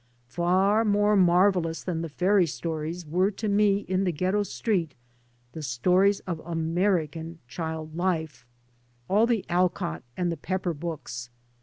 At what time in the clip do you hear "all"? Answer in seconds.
9.07-9.27